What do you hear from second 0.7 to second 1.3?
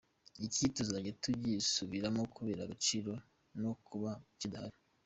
tuzajya